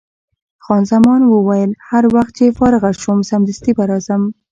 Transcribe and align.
خان 0.65 0.83
زمان 0.91 1.21
وویل: 1.25 1.71
هر 1.89 2.03
وخت 2.15 2.33
چې 2.37 2.55
فارغه 2.59 2.91
شوم، 3.01 3.19
سمدستي 3.31 3.71
به 3.77 3.83
راځم. 3.91 4.23